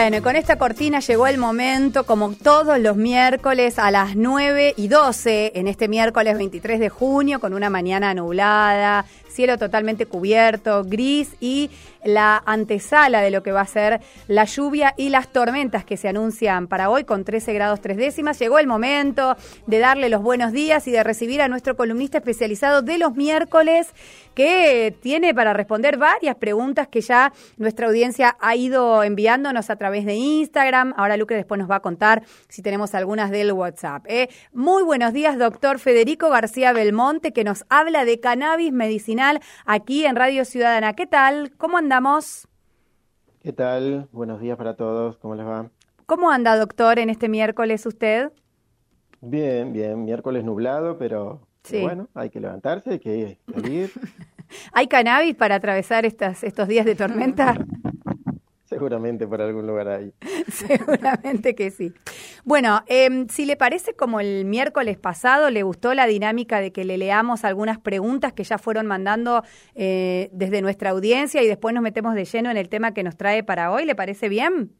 [0.00, 4.72] Bueno, y con esta cortina llegó el momento, como todos los miércoles a las 9
[4.74, 10.84] y 12, en este miércoles 23 de junio, con una mañana nublada, cielo totalmente cubierto,
[10.84, 11.70] gris y
[12.04, 16.08] la antesala de lo que va a ser la lluvia y las tormentas que se
[16.08, 18.38] anuncian para hoy con 13 grados 3 décimas.
[18.38, 22.82] Llegó el momento de darle los buenos días y de recibir a nuestro columnista especializado
[22.82, 23.88] de los miércoles
[24.34, 30.06] que tiene para responder varias preguntas que ya nuestra audiencia ha ido enviándonos a través
[30.06, 30.94] de Instagram.
[30.96, 34.06] Ahora Luque después nos va a contar si tenemos algunas del WhatsApp.
[34.08, 34.30] ¿eh?
[34.52, 39.19] Muy buenos días, doctor Federico García Belmonte, que nos habla de cannabis medicinal
[39.66, 40.94] aquí en Radio Ciudadana.
[40.94, 41.52] ¿Qué tal?
[41.56, 42.48] ¿Cómo andamos?
[43.42, 44.08] ¿Qué tal?
[44.12, 45.18] Buenos días para todos.
[45.18, 45.70] ¿Cómo les va?
[46.06, 48.32] ¿Cómo anda, doctor, en este miércoles usted?
[49.20, 50.04] Bien, bien.
[50.04, 53.90] Miércoles nublado, pero, bueno, hay que levantarse, hay que salir.
[54.72, 57.56] ¿Hay cannabis para atravesar estas, estos días de tormenta?
[58.80, 60.14] Seguramente por algún lugar ahí.
[60.48, 61.92] Seguramente que sí.
[62.44, 66.86] Bueno, eh, si le parece como el miércoles pasado, le gustó la dinámica de que
[66.86, 69.42] le leamos algunas preguntas que ya fueron mandando
[69.74, 73.18] eh, desde nuestra audiencia y después nos metemos de lleno en el tema que nos
[73.18, 74.72] trae para hoy, ¿le parece bien?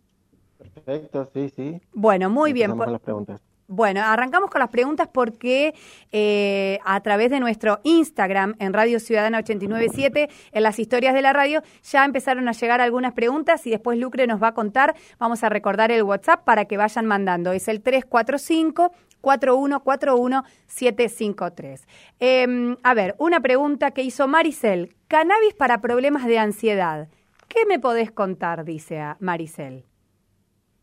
[0.57, 1.81] Perfecto, sí, sí.
[1.93, 2.77] Bueno, muy bien.
[2.79, 3.43] Las preguntas.
[3.73, 5.77] Bueno, arrancamos con las preguntas porque
[6.11, 11.33] eh, a través de nuestro Instagram en Radio Ciudadana 897, en las historias de la
[11.33, 14.97] radio, ya empezaron a llegar algunas preguntas y después Lucre nos va a contar.
[15.21, 17.53] Vamos a recordar el WhatsApp para que vayan mandando.
[17.53, 21.87] Es el 345 4141 753.
[22.19, 24.97] Eh, a ver, una pregunta que hizo Maricel.
[25.07, 27.07] Cannabis para problemas de ansiedad.
[27.47, 28.65] ¿Qué me podés contar?
[28.65, 29.85] Dice a Maricel.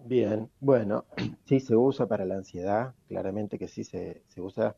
[0.08, 1.04] Bien, bueno,
[1.46, 4.76] sí se usa para la ansiedad, claramente que sí se, se usa.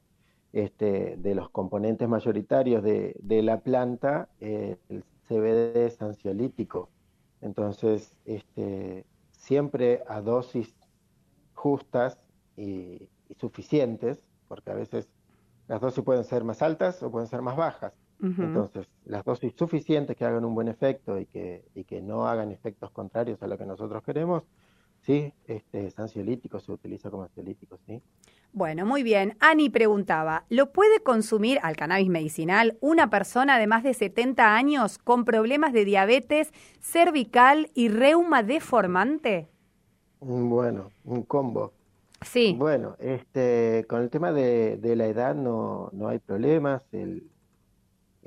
[0.51, 6.89] Este, de los componentes mayoritarios de, de la planta, eh, el CBD es ansiolítico.
[7.41, 10.75] Entonces, este, siempre a dosis
[11.53, 12.19] justas
[12.57, 15.07] y, y suficientes, porque a veces
[15.67, 17.93] las dosis pueden ser más altas o pueden ser más bajas.
[18.21, 22.51] Entonces, las dosis suficientes que hagan un buen efecto y que, y que no hagan
[22.51, 24.43] efectos contrarios a lo que nosotros queremos,
[25.01, 28.01] sí, este es ansiolítico, se utiliza como ansiolítico, sí.
[28.51, 29.37] Bueno, muy bien.
[29.39, 34.97] Ani preguntaba, ¿lo puede consumir al cannabis medicinal una persona de más de 70 años
[34.97, 39.49] con problemas de diabetes cervical y reuma deformante?
[40.21, 41.73] Mm, Bueno, un combo.
[42.21, 42.55] Sí.
[42.57, 47.29] Bueno, este, con el tema de, de la edad no, no hay problemas, el,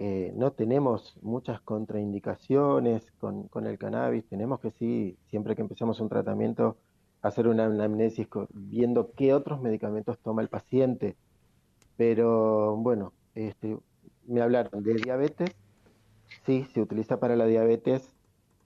[0.04, 6.00] eh, no tenemos muchas contraindicaciones con, con el cannabis, tenemos que sí, siempre que empecemos
[6.00, 6.76] un tratamiento,
[7.20, 11.14] hacer una anamnesis viendo qué otros medicamentos toma el paciente,
[11.96, 13.78] pero bueno, este,
[14.26, 15.54] me hablaron de diabetes,
[16.46, 18.12] sí, se utiliza para la diabetes,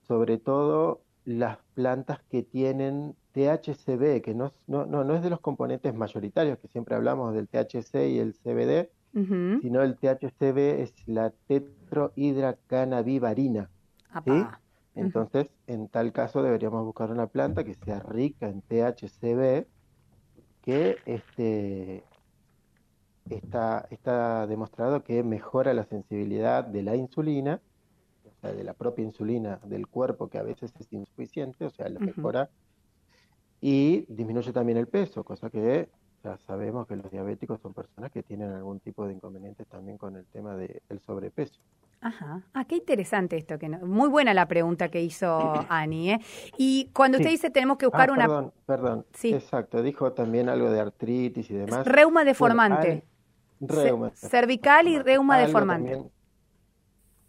[0.09, 5.41] sobre todo las plantas que tienen THCV, que no, no, no, no es de los
[5.41, 9.61] componentes mayoritarios, que siempre hablamos del THC y el CBD, Ujú.
[9.63, 13.71] sino el THCV es la tetrohidracannabivarina,
[14.25, 14.31] ¿sí?
[14.95, 19.67] Entonces, en tal caso deberíamos buscar una planta que sea rica en THCV,
[20.63, 22.05] que este,
[23.31, 27.63] está, está demostrado que mejora la sensibilidad de la insulina,
[28.25, 31.89] o sea, de la propia insulina del cuerpo, que a veces es insuficiente, o sea,
[31.89, 32.51] la mejora,
[33.61, 35.89] y disminuye también el peso, cosa que
[36.27, 40.17] ya sabemos que los diabéticos son personas que tienen algún tipo de inconvenientes también con
[40.17, 41.61] el tema del sobrepeso.
[42.01, 42.43] Ajá.
[42.53, 43.59] Ah, qué interesante esto.
[43.59, 45.29] que no- Muy buena la pregunta que hizo
[45.71, 46.11] Ani.
[46.11, 46.21] ¿eh?
[46.59, 47.37] Y cuando usted Sí.
[47.37, 49.07] dice tenemos que buscar Ah, una perdón, perdón.
[49.15, 49.33] Sí.
[49.35, 51.87] Exacto, dijo también algo de artritis y demás.
[51.87, 53.05] reuma deformante,
[53.61, 55.91] reuma cervical y reuma Algo deformante.
[55.93, 56.13] también-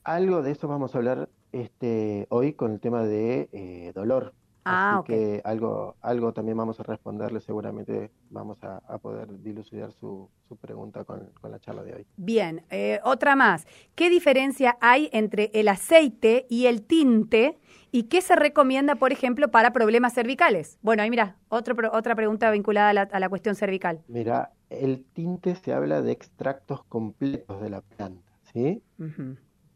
[0.04, 4.34] algo de eso vamos a hablar este, hoy con el tema de eh, dolor.
[4.70, 5.06] Ah, Así ok.
[5.06, 10.56] que algo, algo también vamos a responderle, seguramente vamos a, a poder dilucidar su, su
[10.58, 12.06] pregunta con, con la charla de hoy.
[12.18, 13.66] Bien, eh, otra más.
[13.96, 17.58] ¿Qué diferencia hay entre el aceite y el tinte
[17.92, 20.78] y qué se recomienda, por ejemplo, para problemas cervicales?
[20.82, 24.02] Bueno, ahí mira, otro, otra pregunta vinculada a la, a la cuestión cervical.
[24.08, 28.84] Mira, el tinte se habla de extractos completos de la planta, ¿sí?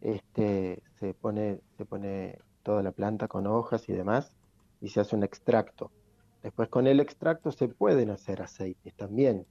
[0.01, 4.35] Este, se pone, se pone toda la planta con hojas y demás
[4.81, 5.93] y se hace un extracto.
[6.43, 9.47] Después con el extracto se pueden hacer aceites también,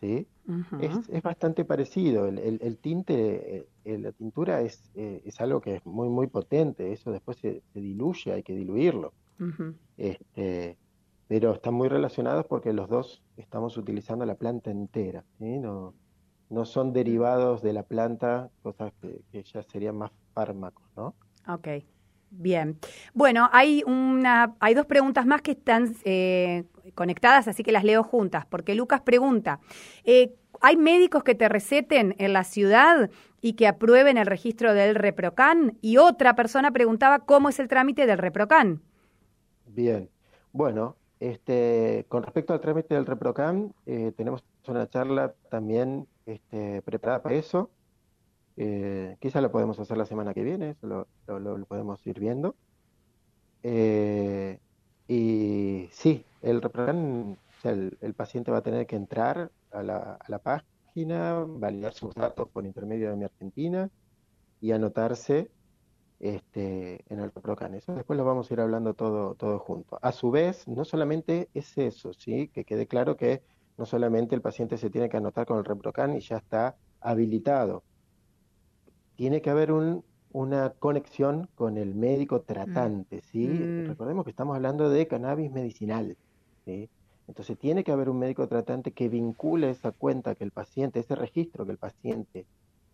[0.00, 0.28] ¿sí?
[0.78, 2.26] Es, es bastante parecido.
[2.28, 6.08] El, el- el tinte, eh, eh, la tintura es, eh, es algo que es muy,
[6.10, 6.92] muy potente.
[6.92, 9.14] Eso después se, se diluye, hay que diluirlo.
[9.96, 10.78] Este,
[11.28, 15.58] pero están muy relacionados porque los dos estamos utilizando la planta entera, ¿sí?
[15.58, 15.94] No,
[16.50, 21.16] no son derivados de la planta, cosas que, que ya serían más fármacos, ¿no?
[21.48, 21.68] Ok.
[22.36, 22.78] Bien.
[23.12, 26.64] Bueno, hay una, hay dos preguntas más que están eh,
[26.94, 29.60] conectadas, así que las leo juntas, porque Lucas pregunta,
[30.04, 33.10] eh, ¿hay médicos que te receten en la ciudad
[33.40, 35.78] y que aprueben el registro del ReproCan?
[35.80, 38.82] Y otra persona preguntaba cómo es el trámite del ReproCan.
[39.66, 40.10] Bien.
[40.52, 47.22] Bueno, este, con respecto al trámite del ReproCan, eh, tenemos una charla también este, preparada
[47.22, 47.70] para eso.
[48.56, 50.86] Eh, quizá lo podemos hacer la semana que viene, eso
[51.26, 52.54] lo, podemos ir viendo.
[53.62, 54.58] Eh,
[55.08, 61.92] y sí, el ReproCan, el, paciente va a tener que entrar a la, página, validar
[61.92, 63.90] sus datos por intermedio de mi Argentina
[64.60, 65.50] y anotarse
[66.20, 67.74] este, en el ReproCan.
[67.74, 69.98] Eso después lo vamos a ir hablando todo, todo junto.
[70.00, 72.48] A su vez, no solamente es eso, ¿sí?
[72.48, 73.42] que quede claro que
[73.76, 77.82] no solamente el paciente se tiene que anotar con el ReproCan y ya está habilitado.
[79.16, 83.46] Tiene que haber un, una conexión con el médico tratante, ¿sí?
[83.46, 83.86] Mm.
[83.86, 86.16] Recordemos que estamos hablando de cannabis medicinal,
[86.64, 86.88] ¿sí?
[87.26, 91.14] Entonces tiene que haber un médico tratante que vincule esa cuenta que el paciente, ese
[91.14, 92.46] registro que el paciente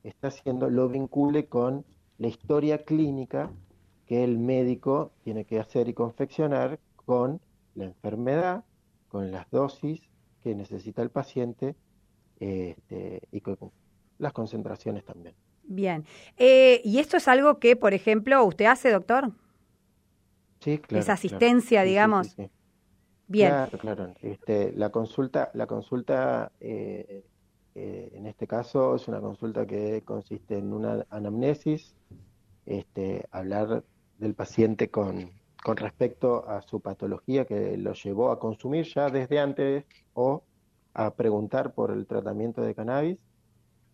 [0.05, 1.85] está haciendo, lo vincule con
[2.19, 3.51] la historia clínica
[4.07, 7.41] que el médico tiene que hacer y confeccionar con
[7.75, 8.65] la enfermedad,
[9.09, 10.01] con las dosis
[10.43, 11.75] que necesita el paciente
[12.39, 13.57] este, y con
[14.19, 15.35] las concentraciones también.
[15.71, 16.05] Bien.
[16.37, 19.31] Eh, ¿Y esto es algo que, por ejemplo, usted hace, doctor?
[20.59, 21.01] Sí, claro.
[21.01, 22.35] Esa asistencia, digamos.
[23.29, 23.51] Bien.
[23.51, 24.15] Claro, claro.
[24.21, 27.23] Este, la consulta, la consulta eh,
[27.77, 31.95] eh, en este caso es una consulta que consiste en una anamnesis,
[32.67, 33.85] este, hablar
[34.19, 35.31] del paciente con,
[35.63, 39.85] con respecto a su patología que lo llevó a consumir ya desde antes
[40.15, 40.43] o
[40.95, 43.19] a preguntar por el tratamiento de cannabis,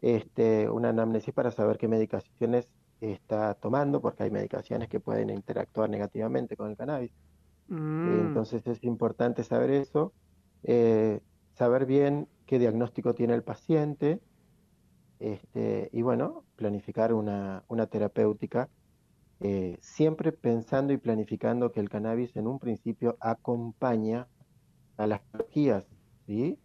[0.06, 2.68] este, una anamnesis para saber qué medicaciones
[3.00, 7.10] está tomando, porque hay medicaciones que pueden interactuar negativamente con el cannabis.
[7.66, 8.28] Mm.
[8.28, 10.12] Entonces es importante saber eso,
[10.62, 11.20] eh,
[11.54, 14.20] saber bien qué diagnóstico tiene el paciente,
[15.18, 18.68] este, y bueno, planificar una, una terapéutica,
[19.40, 24.28] eh, siempre pensando y planificando que el cannabis en un principio acompaña
[24.98, 25.84] a las patologías,
[26.26, 26.60] ¿sí?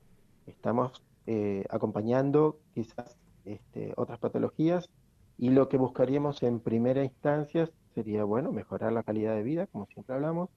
[0.46, 4.90] Estamos eh, acompañando quizás este, otras patologías
[5.38, 9.88] y lo que buscaríamos en primera instancia sería, bueno, mejorar la calidad de vida, como
[9.88, 10.50] siempre hablamos,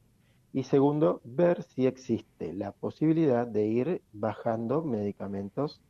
[0.53, 5.81] y segundo, ver si existe la posibilidad de ir bajando medicamentos,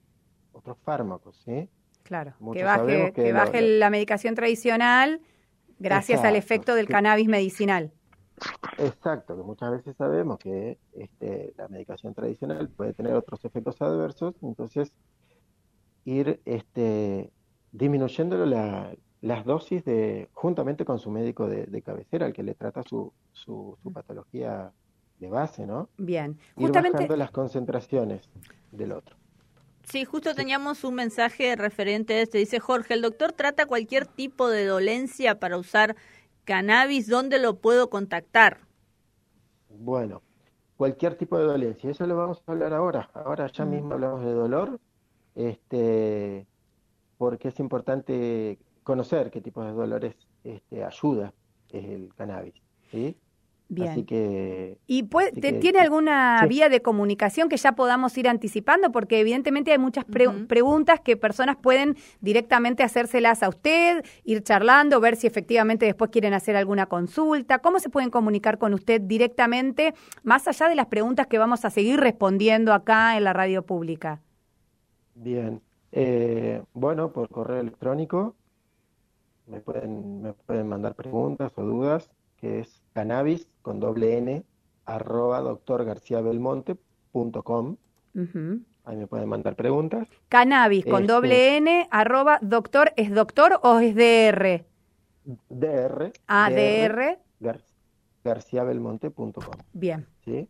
[0.53, 1.69] otros fármacos, ¿sí?
[2.03, 5.21] Claro, que baje, que, baje la medicación tradicional
[5.79, 7.93] gracias al efecto del cannabis medicinal.
[8.79, 14.35] Exacto, que muchas veces sabemos que este, la medicación tradicional puede tener otros efectos adversos,
[14.43, 14.93] entonces
[16.05, 17.31] ir este,
[17.73, 22.83] disminuyéndolo la, las dosis de, juntamente con su médico de, cabecera, el que le trata
[22.83, 24.73] su, su, patología
[25.19, 25.89] de base, ¿no?
[25.97, 26.93] Bien, justamente...
[26.93, 28.29] bajando las concentraciones
[28.71, 29.17] del otro.
[29.85, 32.39] Sí, justo teníamos un mensaje referente a esto.
[32.39, 35.97] Dice Jorge, el doctor trata cualquier tipo de dolencia para usar
[36.45, 37.09] cannabis.
[37.09, 38.61] ¿Dónde lo puedo contactar?
[39.69, 40.23] Bueno,
[40.77, 41.91] cualquier tipo de dolencia.
[41.91, 43.11] Eso lo vamos a hablar ahora.
[43.15, 43.71] Ahora ya mm.
[43.71, 44.81] mismo hablamos de dolor,
[45.35, 46.47] este,
[47.19, 50.15] porque es importante conocer qué tipo de dolores
[50.45, 51.33] este, ayuda
[51.71, 52.55] el cannabis.
[52.91, 53.17] ¿sí?
[53.69, 53.89] Bien.
[53.89, 58.93] Así que, ¿Y tiene alguna vía de comunicación que ya podamos ir anticipando?
[58.93, 65.17] Porque evidentemente hay muchas preguntas que personas pueden directamente hacérselas a usted, ir charlando, ver
[65.17, 67.61] si efectivamente después quieren hacer alguna consulta.
[67.61, 71.71] ¿Cómo se pueden comunicar con usted directamente, más allá de las preguntas que vamos a
[71.71, 74.21] seguir respondiendo acá en la radio pública?
[75.15, 75.61] Bien.
[75.93, 78.35] Eh, bueno, por correo electrónico
[79.47, 84.45] me pueden, me pueden mandar preguntas o dudas, que es cannabis con doble n
[84.87, 87.77] arroba doctorgarciabelmonte.com.
[88.85, 90.09] Ahí me pueden mandar preguntas.
[90.29, 94.65] Cannabis con este, doble n arroba doctor, ¿es doctor o es dr?
[95.49, 96.13] dr.
[96.27, 97.19] Ah, dr.
[98.25, 99.55] garciabelmonte.com.
[99.73, 100.07] Bien.
[100.25, 100.49] ¿Sí?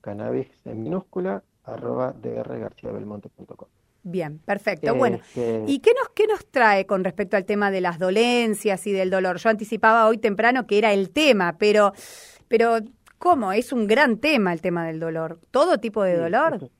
[0.00, 3.68] Cannabis en minúscula arroba drgarciabelmonte.com.
[4.02, 4.94] Bien, perfecto.
[4.94, 5.18] Bueno,
[5.66, 9.10] ¿y qué nos, qué nos trae con respecto al tema de las dolencias y del
[9.10, 9.38] dolor?
[9.38, 11.92] Yo anticipaba hoy temprano que era el tema, pero,
[12.46, 12.78] pero
[13.18, 13.52] ¿cómo?
[13.52, 15.40] Es un gran tema el tema del dolor.
[15.50, 16.70] ¿Todo tipo de dolor?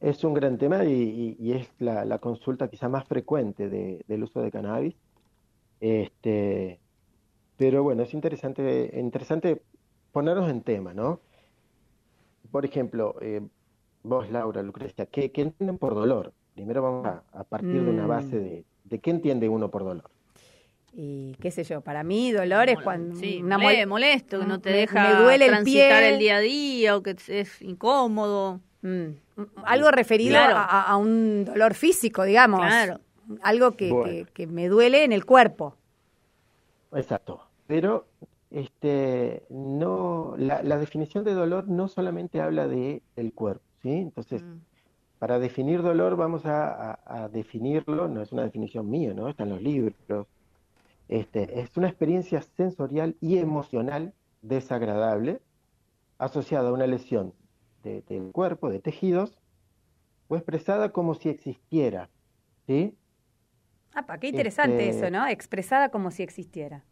[0.00, 4.94] Es un gran tema y, es la, consulta quizá más frecuente del uso de cannabis.
[5.80, 6.80] Este,
[7.56, 9.62] pero bueno, es interesante, interesante
[10.12, 11.20] ponernos en tema, ¿no?
[12.50, 13.42] Por ejemplo, eh,
[14.02, 16.32] vos, Laura, Lucrecia, ¿qué, entienden por dolor?
[16.54, 18.42] Primero vamos a, partir de una base mm.
[18.42, 20.10] de, de qué entiende uno por dolor.
[20.92, 24.60] Y qué sé yo, para mí dolor es cuando sí, una mole- molesto, que no
[24.60, 26.08] te me- deja me duele el transitar pie.
[26.12, 28.60] el día a día o que es incómodo.
[28.82, 29.10] Mm,
[29.64, 30.56] algo referido Claro.
[30.56, 32.60] a, a un dolor físico, digamos.
[32.60, 32.98] Claro.
[33.42, 34.04] Algo que, Bueno.
[34.04, 35.76] que- que me duele en el cuerpo.
[36.92, 37.40] Exacto.
[37.68, 38.06] Pero
[38.50, 43.90] este, no, la, la definición de dolor no solamente habla de el cuerpo, ¿sí?
[43.90, 44.58] Entonces, Mm.
[45.18, 49.28] para definir dolor vamos a, a- a definirlo, no es una definición mía, ¿no?
[49.28, 50.26] Está en los libros.
[51.08, 55.40] Este, es una experiencia sensorial y emocional desagradable
[56.18, 57.34] asociada a una lesión
[57.82, 59.36] de- del cuerpo, de tejidos,
[60.28, 62.08] o expresada como si existiera,
[62.66, 62.94] ¿sí?
[63.94, 65.26] Ah, qué interesante Este- eso, ¿no?
[65.26, 66.84] Expresada como si existiera.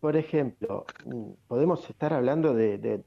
[0.00, 3.04] Por ejemplo, mm, podemos estar hablando de, de-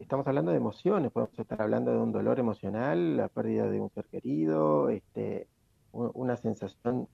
[0.00, 3.90] estamos hablando de emociones, podemos estar hablando de un dolor emocional, la pérdida de un
[3.90, 5.48] ser querido, este,
[5.92, 7.08] una sensación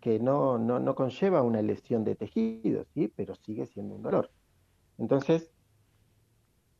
[0.00, 3.08] que no, no, no conlleva una lesión de tejido, ¿sí?
[3.16, 4.30] Pero sigue siendo un dolor.
[4.98, 5.50] Entonces,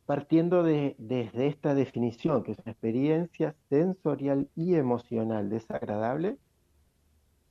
[0.05, 6.37] partiendo de, desde esta definición, que es una experiencia sensorial y emocional desagradable,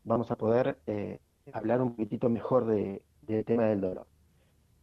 [0.05, 1.21] vamos a poder eh,
[1.53, 4.07] hablar un poquitito mejor de- del tema del dolor.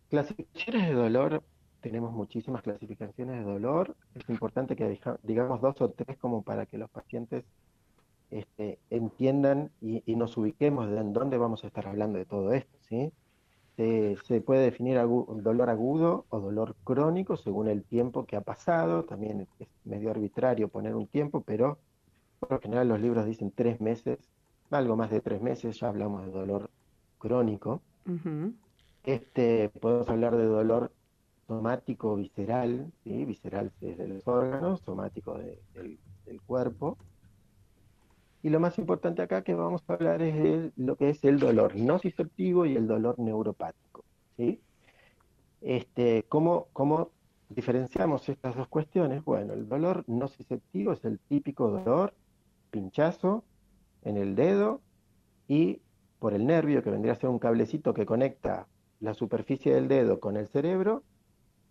[0.10, 1.44] Clasificaciones de dolor,
[1.86, 3.96] tenemos muchísimas clasificaciones de dolor.
[4.16, 7.44] Es importante que digamos dos o tres como para que los pacientes
[8.32, 12.54] este, entiendan y, y nos ubiquemos de en dónde vamos a estar hablando de todo
[12.54, 13.12] esto, ¿sí?
[13.78, 18.42] Se, se puede definir agu- dolor agudo o dolor crónico según el tiempo que ha
[18.42, 19.04] pasado.
[19.04, 21.78] También es medio arbitrario poner un tiempo, pero
[22.40, 24.18] por lo general los libros dicen tres meses,
[24.72, 26.72] algo más de tres meses, ya hablamos de dolor
[27.20, 27.82] crónico.
[29.04, 30.92] Este, podemos hablar de dolor
[31.48, 33.26] somático visceral, ¿sí?
[33.26, 35.98] Visceral es de los órganos, somático de- del,
[36.46, 36.98] cuerpo.
[38.44, 41.76] Y lo más importante acá que vamos a hablar es lo que es el dolor
[41.76, 44.04] nociceptivo y el dolor neuropático,
[44.38, 44.60] ¿sí?
[45.62, 47.12] Este, ¿cómo, cómo
[47.50, 49.24] diferenciamos estas dos cuestiones?
[49.24, 52.14] Bueno, el dolor nociceptivo es el típico dolor,
[52.70, 53.44] pinchazo
[54.04, 54.82] en el dedo
[55.48, 55.82] y
[56.20, 58.68] por el nervio, que vendría a ser un cablecito que conecta
[59.00, 61.04] la superficie del dedo con el cerebro,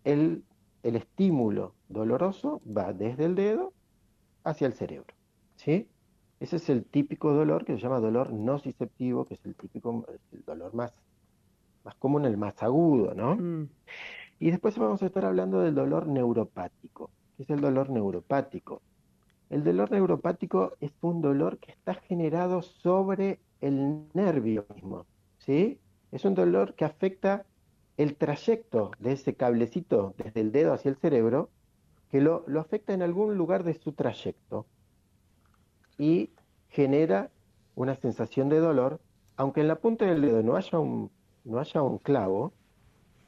[0.05, 0.43] el,
[0.83, 3.73] el estímulo doloroso va desde el dedo
[4.43, 5.13] hacia el cerebro.
[5.57, 5.89] ¿Sí?
[6.39, 10.45] Ese es el típico dolor que se llama dolor nociceptivo, que es el típico, el
[10.45, 10.93] dolor más,
[11.83, 13.35] más común, el más agudo, ¿no?
[13.35, 13.69] Mm.
[14.39, 17.09] Y después vamos a estar hablando del dolor neuropático.
[17.35, 18.81] ¿Qué es el dolor neuropático?
[19.49, 25.05] El dolor neuropático es un dolor que está generado sobre el nervio mismo,
[25.37, 25.79] ¿sí?
[26.11, 27.45] Es un dolor que afecta
[27.97, 31.49] el trayecto de ese cablecito desde el dedo hacia el cerebro,
[32.11, 34.65] que lo, lo afecta en algún lugar de su trayecto
[35.97, 36.31] y
[36.69, 37.31] genera
[37.75, 38.99] una sensación de dolor,
[39.37, 41.11] aunque en la punta del dedo no haya un,
[41.43, 42.53] no haya un clavo,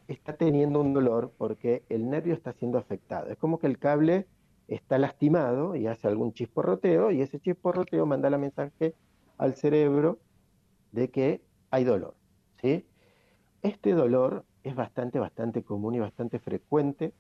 [0.08, 3.30] está teniendo un dolor porque el nervio está siendo afectado.
[3.30, 4.28] Es como que el cable
[4.68, 8.96] está lastimado y hace algún chisporroteo y ese chisporroteo manda la mensaje
[9.38, 10.20] al cerebro
[10.92, 12.16] de que hay dolor,
[12.62, 12.86] ¿sí?
[13.62, 17.14] Este dolor es bastante, bastante común y bastante frecuente.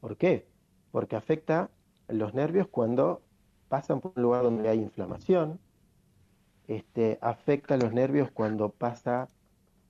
[0.00, 0.46] ¿Por qué?
[0.90, 1.70] Porque afecta
[2.08, 3.22] los nervios cuando
[3.68, 5.58] pasan por un lugar donde hay inflamación,
[6.68, 9.28] este, afecta los nervios cuando pasa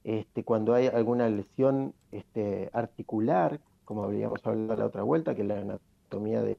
[0.04, 5.58] este, cuando hay alguna lesión este, articular, como habríamos hablado la otra vuelta, que la
[5.60, 6.58] anatomía de,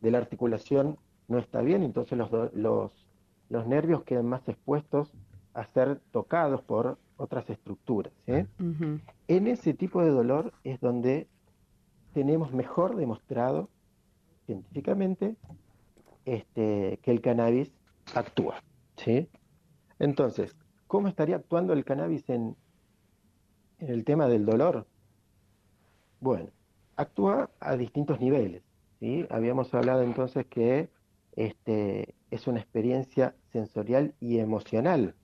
[0.00, 5.12] la articulación no está bien, entonces los nervios quedan más expuestos
[5.54, 8.12] a ser tocados por otras estructuras.
[8.26, 8.46] ¿sí?
[8.62, 9.00] Ujú.
[9.28, 11.28] En ese tipo de dolor es donde
[12.12, 13.70] tenemos mejor demostrado
[14.46, 15.36] científicamente
[16.24, 17.72] este, que el cannabis
[18.14, 18.62] actúa.
[18.96, 19.28] ¿sí?
[19.98, 22.56] Entonces, ¿cómo estaría actuando el cannabis en,
[23.78, 24.86] en el tema del dolor?
[26.20, 26.50] Bueno,
[26.96, 28.62] actúa a distintos niveles.
[29.00, 29.26] ¿sí?
[29.30, 30.90] Habíamos hablado entonces que
[31.32, 35.14] este, es una experiencia sensorial y emocional.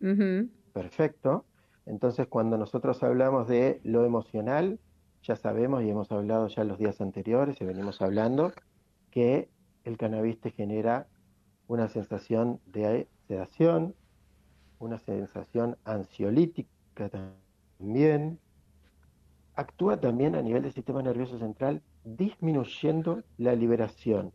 [0.72, 1.44] Perfecto.
[1.88, 4.78] Entonces, cuando nosotros hablamos de lo emocional,
[5.22, 8.52] ya sabemos y hemos hablado ya los días anteriores y venimos hablando
[9.10, 9.48] que
[9.84, 11.08] el cannabis te genera
[11.66, 13.94] una sensación de sedación,
[14.78, 17.08] una sensación ansiolítica
[17.78, 18.38] también.
[19.54, 24.32] Actúa también a nivel del sistema nervioso central, disminuyendo la liberación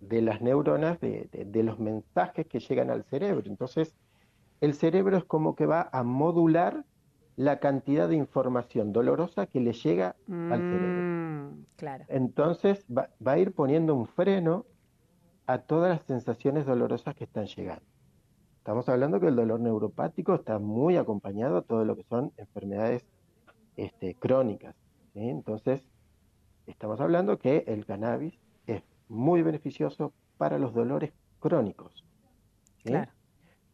[0.00, 3.44] de las neuronas, de, de- los mensajes que llegan al cerebro.
[3.46, 3.94] Entonces,
[4.60, 6.84] el cerebro es como que va a modular
[7.36, 11.02] la cantidad de información dolorosa que le llega al cerebro.
[11.02, 12.04] Mm, claro.
[12.08, 14.66] Entonces va, va a ir poniendo un freno
[15.46, 17.84] a todas las sensaciones dolorosas que están llegando.
[18.58, 23.06] Estamos hablando que el dolor neuropático está muy acompañado a todo lo que son enfermedades
[23.76, 24.74] este, crónicas.
[25.14, 25.82] Entonces,
[26.66, 32.04] estamos hablando que el cannabis es muy beneficioso para los dolores crónicos.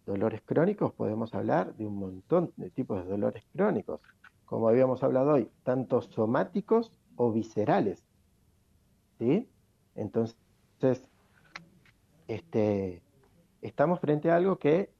[0.07, 4.01] Dolores crónicos, podemos hablar de un montón de tipos de dolores crónicos,
[4.45, 8.05] como habíamos hablado hoy, tanto somáticos o viscerales.
[9.19, 9.49] ¿sí?
[9.95, 10.37] Entonces,
[12.29, 13.03] este,
[13.63, 14.91] estamos frente a algo que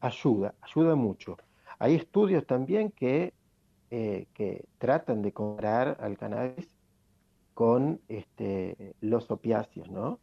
[0.00, 1.36] ayuda, ayuda mucho.
[1.78, 3.34] Hay estudios también que,
[3.90, 6.68] eh, que tratan de comparar al cannabis
[7.54, 10.20] con este, los opiáceos, ¿no?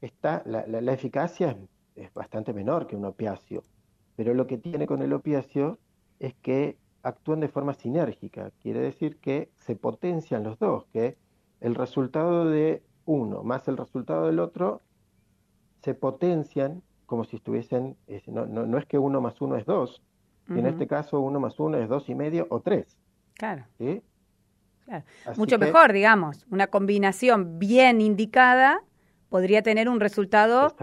[0.00, 1.68] Está, la, la, eficacia es,
[2.14, 3.62] bastante menor que un opiáceo,
[4.16, 5.78] pero lo que tiene con el opiáceo
[6.18, 11.16] es que actúan de forma sinérgica, quiere decir que se potencian los dos, que
[11.60, 14.82] el resultado de uno más el resultado del otro
[15.82, 20.02] se potencian como si estuviesen, no, no, no, es que uno más uno es dos,
[20.48, 22.98] en este caso uno más uno es dos y medio o tres.
[23.34, 23.64] Claro.
[25.36, 28.80] Mucho mejor, digamos, una combinación bien indicada
[29.28, 30.74] podría tener un resultado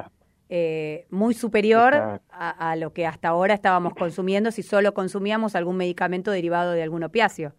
[0.49, 5.77] eh, muy superior a, a, lo que hasta ahora estábamos consumiendo si solo consumíamos algún
[5.77, 7.53] medicamento derivado de algún opiáceo.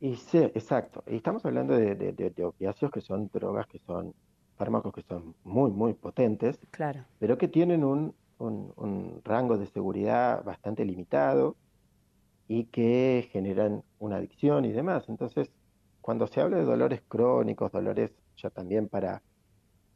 [0.00, 1.02] Y sí, exacto.
[1.06, 4.14] Y estamos hablando de, de, de opiáceos que son drogas que son
[4.56, 7.04] fármacos que son muy, muy potentes, claro.
[7.18, 11.56] pero que tienen un, un, rango de seguridad bastante limitado
[12.46, 15.04] y que generan una adicción y demás.
[15.08, 15.50] Entonces,
[16.00, 19.22] cuando se habla de dolores crónicos, dolores ya también para,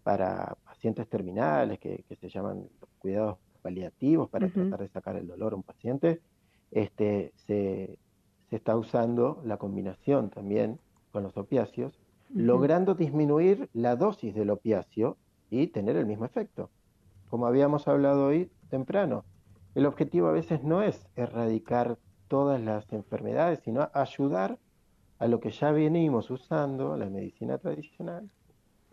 [0.02, 2.68] para pacientes terminales, que, se llaman
[3.00, 6.20] cuidados paliativos para tratar de sacar el dolor a un paciente,
[6.70, 7.98] este, se,
[8.48, 10.78] se está usando la combinación también
[11.10, 11.98] con los opiáceos
[12.32, 15.16] logrando disminuir la dosis del opiáceo
[15.50, 16.70] y tener el mismo efecto.
[17.28, 19.24] Como habíamos hablado hoy temprano,
[19.74, 24.58] el objetivo a veces no es erradicar todas las enfermedades, sino ayudar
[25.18, 28.30] a lo que ya venimos usando, la medicina tradicional,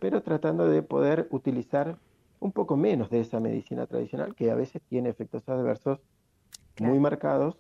[0.05, 1.97] pero tratando de poder utilizar
[2.39, 5.99] un poco menos de esa medicina tradicional que a veces tiene efectos adversos
[6.79, 7.57] muy marcados,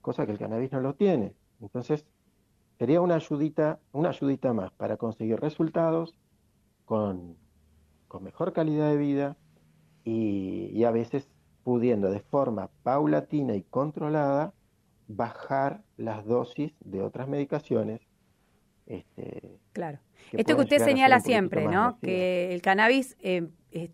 [0.00, 1.34] cosa que el cannabis no lo tiene.
[1.60, 2.06] Entonces,
[2.78, 6.14] sería una ayudita, una ayudita más para conseguir resultados
[6.84, 7.36] con,
[8.20, 9.36] mejor calidad de vida
[10.04, 11.28] y, a veces
[11.64, 14.54] pudiendo de forma paulatina y controlada
[15.08, 18.02] bajar las dosis de otras medicaciones.
[18.88, 19.98] Este, claro.
[20.32, 21.98] Esto que usted señala siempre, ¿no?
[22.02, 23.48] Que el cannabis eh,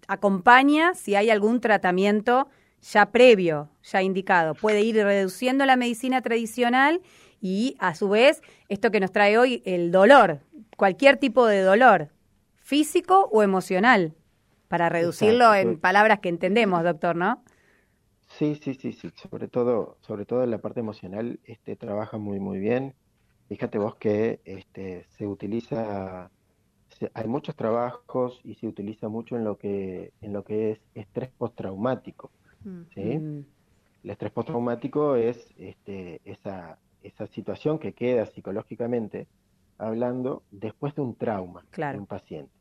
[0.08, 2.48] acompaña si hay algún tratamiento
[2.80, 4.54] ya previo, ya indicado.
[4.54, 7.00] Puede ir reduciendo la medicina tradicional
[7.40, 10.40] y a su vez esto que nos trae hoy el dolor,
[10.76, 12.08] cualquier tipo de dolor,
[12.56, 14.14] físico o emocional,
[14.68, 17.42] para reducirlo en palabras que entendemos, doctor, ¿no?
[18.38, 22.40] Sí, sí, sí, sí, sobre todo, sobre todo en la parte emocional, este trabaja muy
[22.40, 22.94] muy bien.
[23.48, 26.30] Fíjate vos que este se utiliza
[27.12, 31.30] hay muchos trabajos y se utiliza mucho en lo que en lo que es estrés
[31.30, 32.30] postraumático,
[32.94, 33.18] ¿sí?
[33.18, 33.44] Mm.
[34.04, 39.26] El estrés postraumático es este esa esa situación que queda psicológicamente
[39.78, 42.52] hablando después de un trauma de un paciente.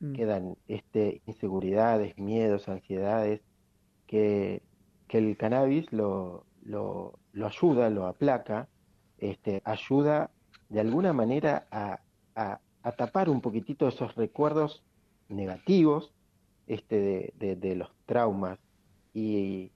[0.00, 0.12] Mm.
[0.12, 3.40] Quedan este, inseguridades, miedos, ansiedades,
[4.06, 4.62] que,
[5.08, 8.68] el cannabis lo, lo, ayuda, lo aplaca,
[9.18, 10.30] este, ayuda
[10.68, 12.00] de alguna manera a,
[12.96, 14.84] tapar un poquitito esos recuerdos
[15.28, 16.12] negativos
[16.68, 18.58] este, de, de los traumas
[19.12, 19.72] y,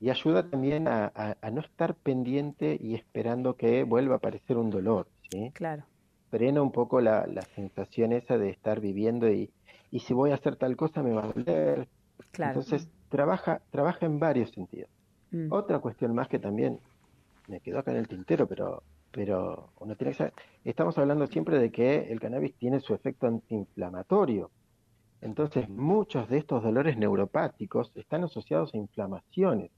[0.00, 5.06] y ayuda también a, no estar pendiente y esperando que vuelva a aparecer un dolor,
[5.30, 5.50] ¿sí?
[5.54, 5.84] Claro.
[6.30, 9.50] Frena un poco la, sensación esa de estar viviendo y,
[9.90, 11.88] y si voy a hacer tal cosa me va a doler.
[12.30, 12.60] Claro.
[12.60, 14.90] Entonces trabaja, trabaja en varios sentidos.
[15.32, 15.52] Mm.
[15.52, 16.80] Otra cuestión más que también
[17.50, 20.34] me quedó acá en el tintero, pero, pero uno tiene que saber,
[20.64, 24.50] estamos hablando siempre de que el cannabis tiene su efecto antiinflamatorio.
[25.20, 29.70] Entonces, muchos de estos dolores neuropáticos están asociados a inflamaciones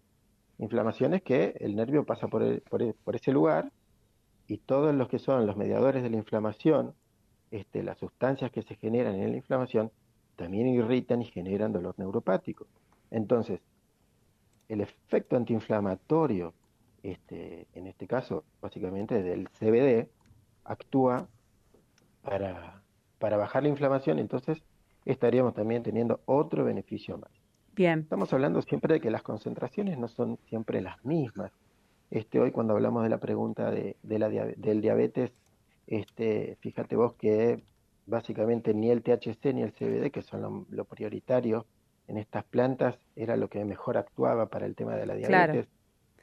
[0.62, 3.72] inflamaciones que el nervio pasa por, por, ese lugar
[4.46, 6.94] y todos los que son los mediadores de la inflamación,
[7.50, 9.90] este, las sustancias que se generan en la inflamación,
[10.36, 12.66] también irritan y generan dolor neuropático.
[13.10, 13.60] Entonces,
[14.68, 16.54] el efecto antiinflamatorio,
[17.02, 20.08] este, en este caso, básicamente del CBD,
[20.64, 21.28] actúa
[22.22, 22.82] para,
[23.18, 24.62] para bajar la inflamación, entonces
[25.04, 27.30] estaríamos también teniendo otro beneficio más.
[27.74, 28.00] Bien.
[28.00, 31.52] Estamos hablando siempre de que las concentraciones no son siempre las mismas.
[32.10, 35.32] Este, hoy cuando hablamos de la pregunta de, la, del diabetes,
[35.86, 37.62] este, fíjate vos que
[38.06, 41.66] básicamente ni el THC ni el CBD, que son lo, prioritario
[42.08, 45.68] en estas plantas era lo que mejor actuaba para el tema de la diabetes.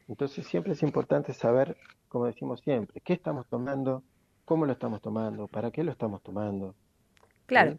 [0.09, 4.03] Entonces siempre es importante saber, como decimos siempre, qué estamos tomando,
[4.43, 6.73] cómo lo estamos tomando, para qué lo estamos tomando.
[7.45, 7.77] Claro.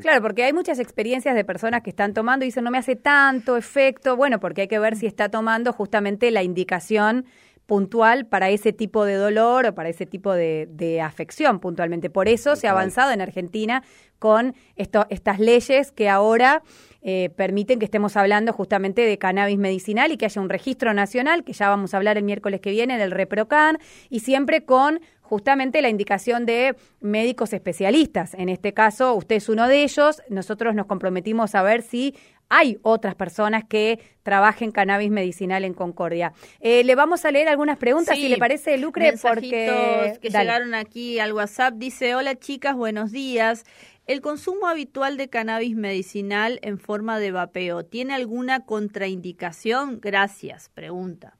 [0.00, 2.96] Claro, porque hay muchas experiencias de personas que están tomando y dicen no me hace
[2.96, 7.24] tanto efecto, bueno, porque hay que ver si está tomando justamente la indicación
[7.66, 12.10] puntual para ese tipo de dolor o para ese tipo de, afección puntualmente.
[12.10, 13.82] Por eso se ha avanzado en Argentina
[14.18, 16.62] con esto, estas leyes que ahora
[17.08, 21.44] eh, permiten que estemos hablando justamente de cannabis medicinal y que haya un registro nacional,
[21.44, 23.78] que ya vamos a hablar el miércoles que viene del ReproCan,
[24.10, 28.34] y siempre con justamente la indicación de médicos especialistas.
[28.34, 30.20] En este caso, usted es uno de ellos.
[30.28, 32.16] Nosotros nos comprometimos a ver si
[32.48, 36.32] hay otras personas que trabajen cannabis medicinal en Concordia.
[36.60, 40.18] Eh, le vamos a leer algunas preguntas, si le parece, Lucre, porque...
[40.20, 41.74] que llegaron aquí al WhatsApp.
[41.74, 43.64] Dice, hola chicas, buenos días.
[44.06, 49.98] ¿El consumo habitual de cannabis medicinal en forma de vapeo tiene alguna contraindicación?
[50.00, 51.36] Gracias, pregunta.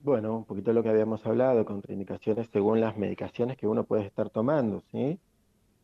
[0.00, 4.28] Bueno, un poquito lo que habíamos hablado, contraindicaciones según las medicaciones que uno puede estar
[4.28, 5.20] tomando, ¿sí?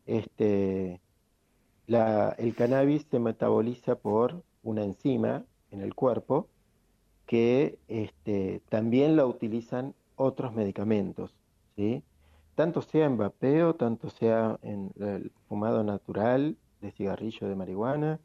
[0.06, 1.00] Este,
[1.86, 6.48] el cannabis se metaboliza por una enzima en el cuerpo
[7.26, 11.32] que este, también la utilizan otros medicamentos,
[11.76, 12.02] ¿sí?
[12.54, 18.20] Tanto sea en vapeo, tanto sea en el fumado natural de cigarrillo de marihuana,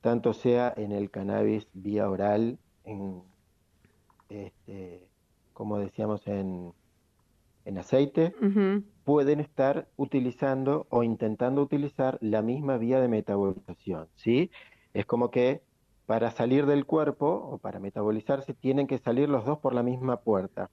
[0.00, 3.22] tanto sea en el cannabis vía oral, en,
[4.28, 5.08] este,
[5.52, 6.72] como decíamos en,
[7.64, 8.34] en aceite,
[9.04, 14.50] pueden estar utilizando o intentando utilizar la misma vía de metabolización, ¿sí?
[14.94, 15.62] Es como que
[16.06, 20.20] para salir del cuerpo o para metabolizarse tienen que salir los dos por la misma
[20.20, 20.70] puerta,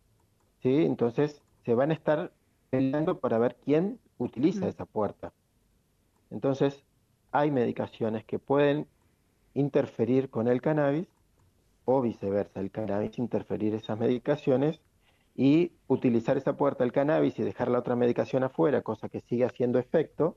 [0.62, 0.86] ¿sí?
[0.86, 2.32] Entonces se van a estar
[2.70, 5.34] peleando para ver quién utiliza esa puerta.
[6.32, 6.84] Entonces
[7.32, 8.88] hay medicaciones que pueden
[9.54, 11.08] interferir con el cannabis
[11.86, 14.82] o viceversa, el cannabis interferir esas medicaciones
[15.36, 19.46] y utilizar esa puerta del cannabis y dejar la otra medicación afuera, cosa que sigue
[19.46, 20.36] haciendo efecto,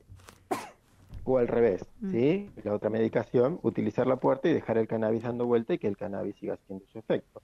[1.23, 2.11] o al revés, mm.
[2.11, 2.49] ¿sí?
[2.63, 5.97] La otra medicación, utilizar la puerta y dejar el cannabis dando vuelta y que el
[5.97, 7.41] cannabis siga haciendo su efecto.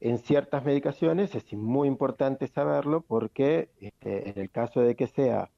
[0.00, 5.50] En ciertas medicaciones es muy importante saberlo porque este, en el caso de que sea,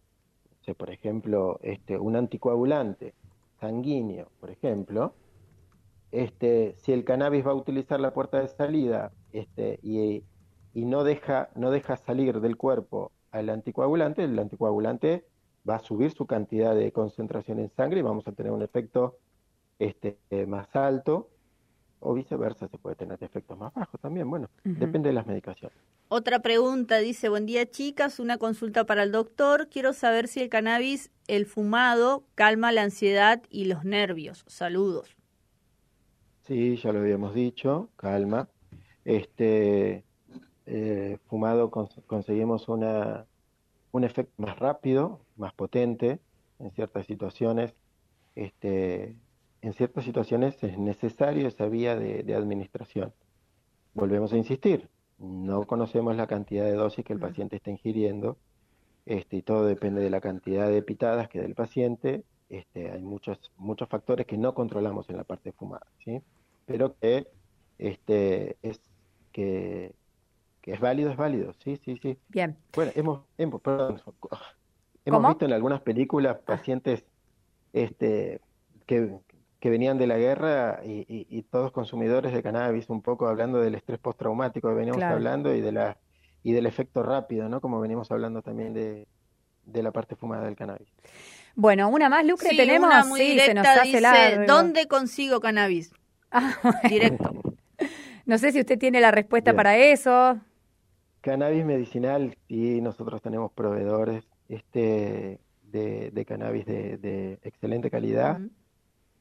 [0.77, 3.15] por ejemplo, este, un anticoagulante
[3.59, 5.15] sanguíneo, por ejemplo,
[6.13, 10.23] este, si el cannabis va a utilizar la puerta de salida este, y
[10.75, 15.25] no deja, no deja salir del cuerpo al anticoagulante, el anticoagulante
[15.69, 19.19] va a subir su cantidad de concentración en sangre y vamos a tener un efecto
[19.79, 21.29] este, más alto
[22.01, 25.77] o viceversa, se puede tener efectos más bajos también, bueno, depende de las medicaciones.
[26.09, 30.49] Otra pregunta, dice, buen día chicas, una consulta para el doctor, quiero saber si el
[30.49, 34.45] cannabis, el fumado, calma la ansiedad y los nervios.
[34.47, 35.17] Saludos.
[36.47, 38.49] Sí, ya lo habíamos dicho, calma.
[39.05, 40.03] Este,
[40.65, 43.27] eh, fumado conseguimos una,
[43.93, 46.21] un efecto más rápido, más potente
[46.59, 47.75] en ciertas situaciones.
[48.35, 49.15] Este,
[49.63, 53.13] en ciertas situaciones es necesario esa vía de, administración.
[53.95, 58.37] Volvemos a insistir, no conocemos la cantidad de dosis que el paciente está ingiriendo
[59.07, 62.25] este, y todo depende de la cantidad de pitadas que del paciente.
[62.49, 66.23] Este, hay muchos, muchos factores que no controlamos en la parte fumada, ¿sí?
[66.67, 67.27] pero que
[67.79, 68.81] este, es
[69.33, 69.93] que
[70.73, 72.19] es válido, es válido, sí, sí, sí.
[72.29, 72.57] Bien.
[72.75, 74.01] Bueno, hemos, hemos, perdón,
[75.05, 77.05] hemos visto en algunas películas pacientes
[77.73, 78.41] este,
[78.87, 79.19] que,
[79.61, 83.75] que venían de la guerra y, y, todos consumidores de cannabis, un poco hablando del
[83.75, 85.97] estrés postraumático que veníamos hablando y de la
[86.45, 87.61] y del efecto rápido, ¿no?
[87.61, 89.07] Como venimos hablando también de,
[89.67, 90.89] de la parte fumada del cannabis.
[91.57, 92.89] Bueno, una más, Lucre, tenemos.
[92.89, 95.93] Una muy sí, se nos hace ¿Dónde consigo cannabis?
[96.31, 96.53] Ah,
[96.87, 97.33] Directo.
[98.27, 100.39] No sé si usted tiene la respuesta para eso.
[101.23, 108.39] Cannabis medicinal, sí, nosotros tenemos proveedores este, de, cannabis de, excelente calidad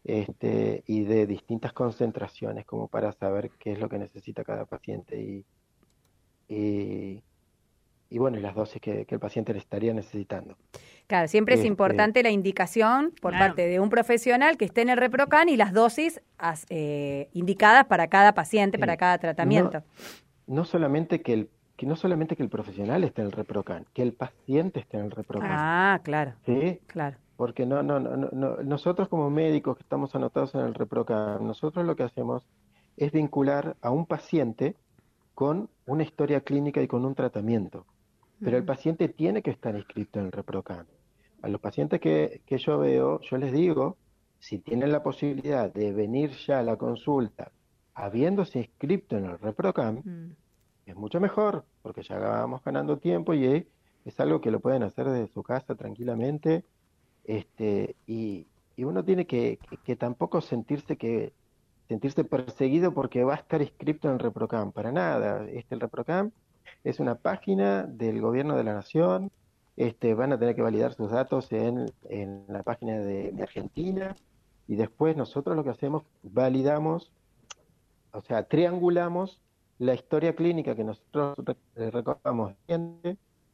[0.08, 5.20] este, y de distintas concentraciones como para saber qué es lo que necesita cada paciente
[5.20, 5.46] y,
[8.10, 10.56] y, bueno, y las dosis que, el paciente le estaría necesitando.
[11.08, 14.90] Claro, siempre es este importante la indicación por parte de un profesional que esté en
[14.90, 16.22] el ReproCan y las dosis
[16.70, 19.84] eh, indicadas para cada paciente, para cada tratamiento.
[20.48, 24.02] no solamente que el que no solamente que el profesional esté en el ReproCan, que
[24.02, 25.52] el paciente esté en el ReproCan.
[25.52, 26.34] Ah, claro.
[26.44, 27.18] Sí, claro.
[27.38, 31.86] Porque no, no, no, no, nosotros como médicos que estamos anotados en el ReproCan, nosotros
[31.86, 32.44] lo que hacemos
[32.98, 34.76] es vincular a un paciente
[35.36, 37.86] con una historia clínica y con un tratamiento.
[38.40, 40.88] Pero el paciente tiene que estar inscrito en el ReproCan.
[41.42, 43.98] A los pacientes que, que yo veo, yo les digo
[44.40, 47.52] si tienen la posibilidad de venir ya a la consulta
[47.98, 50.36] habiéndose inscrito en el ReproCam, mm.
[50.86, 53.68] es mucho mejor, porque ya vamos ganando tiempo y
[54.06, 56.64] es algo que lo pueden hacer desde su casa tranquilamente.
[57.28, 59.60] Este, y, uno tiene que,
[60.00, 61.34] tampoco sentirse que
[61.88, 64.72] sentirse perseguido porque va a estar inscrito en ReproCam.
[64.72, 65.46] Para nada.
[65.50, 66.32] Este, el ReproCam
[66.84, 69.32] es una página del gobierno de la nación.
[69.76, 71.86] Este, van a tener que validar sus datos en,
[72.48, 74.16] la página de Argentina
[74.68, 77.12] y después nosotros lo que hacemos, validamos,
[78.12, 79.40] o sea, triangulamos
[79.80, 81.38] la historia clínica que nosotros
[81.76, 82.54] recordamos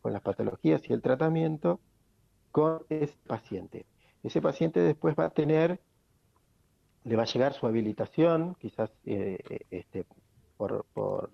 [0.02, 1.80] con las patologías y el tratamiento
[2.54, 3.88] con ese paciente.
[4.22, 5.80] Ese paciente después va a tener,
[7.04, 9.40] le va a llegar su habilitación, quizás eh,
[9.72, 10.06] este,
[10.56, 11.32] por, por,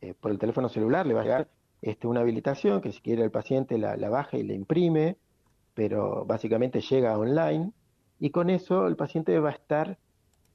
[0.00, 1.48] eh, por, el teléfono celular, le va a llegar
[1.82, 5.16] este, una habilitación que si quiere el paciente la, la baja y la imprime,
[5.74, 7.72] pero básicamente llega online
[8.20, 9.98] y con eso el paciente va a estar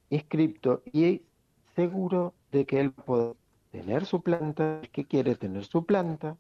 [0.09, 1.23] inscripto y
[1.75, 3.33] seguro de que él puede
[3.71, 6.37] tener su planta, que quiere tener su planta,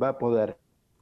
[0.00, 0.58] va a poder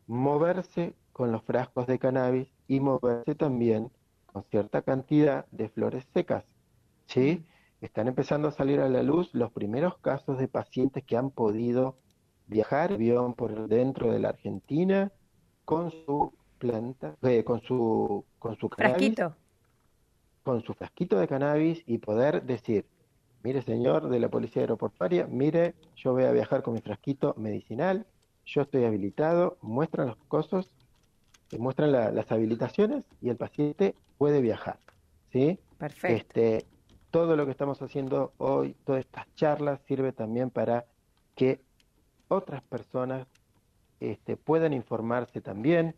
[0.07, 3.90] moverse con los frascos de cannabis y moverse también
[4.27, 6.44] con cierta cantidad de flores secas.
[7.07, 7.44] ¿sí?
[7.81, 11.96] Están empezando a salir a la luz los primeros casos de pacientes que han podido
[12.46, 12.96] viajar
[13.37, 15.12] por dentro de la Argentina
[15.64, 19.14] con su planta, eh, con su con su cannabis,
[20.42, 22.87] con su frasquito de cannabis y poder decir,
[23.42, 28.07] mire señor de la policía aeroportuaria, mire, yo voy a viajar con mi frasquito medicinal,
[28.44, 30.70] yo estoy habilitado, muestran los costos,
[31.53, 34.79] eh, muestran las habilitaciones y el paciente puede viajar,
[35.31, 35.59] ¿sí?
[35.79, 36.17] Perfecto.
[36.17, 36.67] Este,
[37.11, 40.87] todo lo que estamos haciendo hoy, todas estas charlas, sirve también para
[41.35, 41.61] que
[42.29, 43.27] otras personas
[44.01, 45.95] este, puedan informarse también,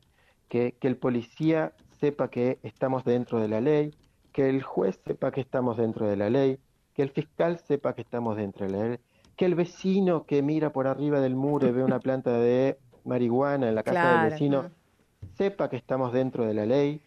[0.49, 3.95] que, que el policía sepa que estamos dentro de la ley,
[4.33, 6.59] que el juez sepa que estamos dentro de la ley,
[6.93, 8.99] que el fiscal sepa que estamos dentro de la ley,
[9.37, 13.69] que el vecino que mira por arriba del muro y ve una planta de marihuana
[13.69, 14.71] en la casa del vecino
[15.37, 17.01] sepa que estamos dentro de la ley,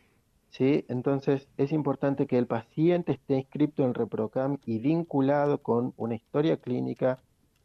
[0.50, 0.86] ¿sí?
[0.88, 6.58] Entonces es importante que el paciente esté inscrito en ReproCam y vinculado con una historia
[6.58, 7.20] clínica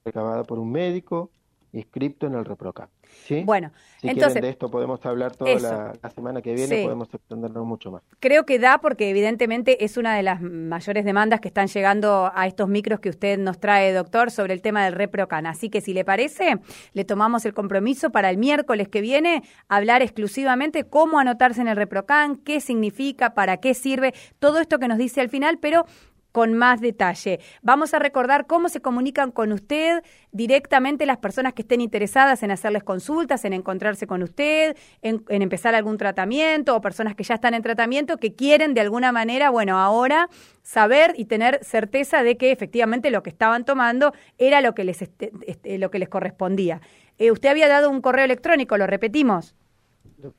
[0.04, 1.30] recabada por un médico
[1.72, 2.88] inscrito en el ReproCam.
[3.24, 3.42] ¿Sí?
[3.44, 5.54] Bueno, si entonces de esto podemos hablar toda
[6.02, 8.02] la, semana que viene, podemos extendernos mucho más.
[8.20, 12.46] Creo que da porque evidentemente es una de las mayores demandas que están llegando a
[12.46, 15.46] estos micros que usted nos trae, doctor, sobre el tema del ReproCam.
[15.46, 16.58] Así que si le parece,
[16.92, 21.76] le tomamos el compromiso para el miércoles que viene hablar exclusivamente cómo anotarse en el
[21.76, 25.86] ReproCam, qué significa, para qué sirve, todo esto que nos dice al final, pero
[26.32, 27.40] con más detalle.
[27.62, 32.50] Vamos a recordar cómo se comunican con usted directamente las personas que estén interesadas en
[32.50, 37.54] hacerles consultas, en encontrarse con usted, en, empezar algún tratamiento o personas que ya están
[37.54, 40.28] en tratamiento que quieren de alguna manera, bueno, ahora
[40.62, 45.02] saber y tener certeza de que efectivamente lo que estaban tomando era lo que les,
[45.02, 46.80] este, este, lo que les correspondía.
[47.18, 49.54] Eh, usted había dado un correo electrónico, lo repetimos.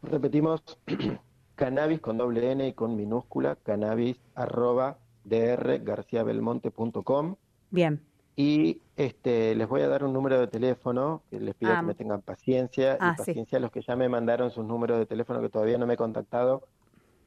[0.01, 0.63] Repetimos
[1.55, 7.35] cannabis con doble N y con minúscula, cannabis arroba drgarciabelmonte.com.
[7.69, 8.01] Bien.
[8.35, 11.81] Y este, les voy a dar un número de teléfono, que les pido que ah.
[11.83, 15.05] me tengan paciencia, y ah, paciencia a los que ya me mandaron sus números de
[15.05, 16.67] teléfono que todavía no me he contactado,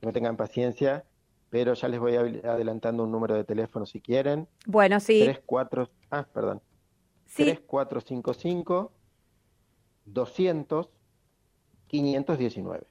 [0.00, 1.04] que me tengan paciencia,
[1.48, 4.48] pero ya les voy adelantando un número de teléfono si quieren.
[4.66, 5.22] Bueno, sí.
[5.22, 6.60] 34, ah, perdón.
[7.26, 7.44] Sí.
[7.44, 8.92] 3455
[10.06, 10.88] 200
[11.88, 12.86] 519.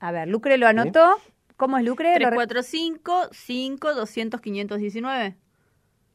[0.00, 1.16] A ver, Lucre lo anotó.
[1.56, 2.14] ¿Cómo es Lucre?
[2.14, 5.36] 345 5 200 519.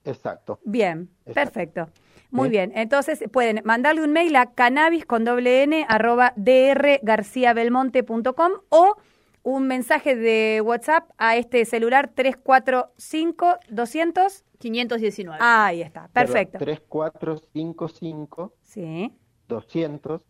[0.04, 0.60] Exacto.
[0.64, 1.90] Bien, perfecto.
[2.30, 8.98] Muy bien, entonces pueden mandarle un mail a cannabis con doble n arroba drgarciabelmonte.com o
[9.44, 15.40] un mensaje de WhatsApp a este celular 345 200 519.
[15.42, 16.58] Ahí está, perfecto.
[16.58, 19.14] 3455 sí.
[19.48, 20.22] 200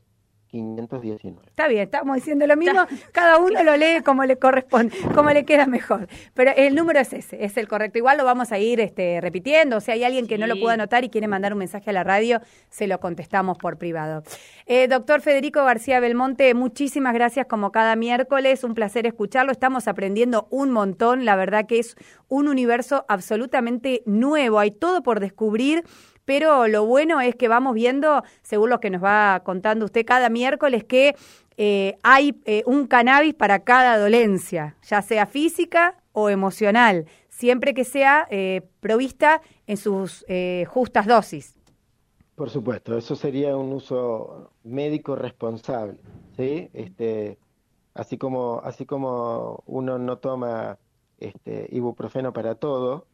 [0.48, 1.48] 519.
[1.48, 5.46] Está bien, estamos diciendo lo mismo, cada uno lo lee como le corresponde, como le
[5.46, 6.08] queda mejor.
[6.34, 7.98] Pero el número es ese, es el correcto.
[7.98, 9.78] Igual lo vamos a ir este, repitiendo.
[9.78, 11.94] O si hay alguien que no lo pueda anotar y quiere mandar un mensaje a
[11.94, 14.24] la radio, se lo contestamos por privado.
[14.66, 18.64] Eh, doctor Federico García Belmonte, muchísimas gracias como cada miércoles.
[18.64, 19.52] Un placer escucharlo.
[19.52, 21.26] Estamos aprendiendo un montón.
[21.26, 21.96] La verdad que es
[22.28, 24.60] un universo absolutamente nuevo.
[24.60, 25.84] Hay todo por descubrir
[26.28, 30.28] pero lo bueno es que vamos viendo, según lo que nos va contando usted cada
[30.28, 31.16] miércoles, que
[31.56, 37.86] eh, hay eh, un cannabis para cada dolencia, ya sea física o emocional, siempre que
[37.86, 40.26] sea eh, provista en sus
[40.68, 41.56] justas dosis.
[42.36, 45.98] Por supuesto, eso sería un uso médico responsable,
[46.36, 46.70] ¿sí?
[46.74, 47.38] Este,
[47.94, 50.78] así como, así como uno no toma
[51.20, 53.08] este, ibuprofeno para todo,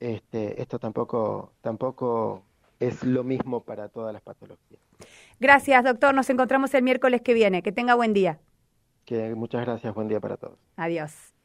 [0.00, 2.42] este, esto tampoco, tampoco
[2.80, 4.80] es lo mismo para todas las patologías.
[5.40, 6.14] Gracias, doctor.
[6.14, 7.62] Nos encontramos el miércoles que viene.
[7.62, 8.38] Que tenga buen día.
[9.04, 9.94] Que muchas gracias.
[9.94, 10.58] Buen día para todos.
[10.76, 11.35] Adiós.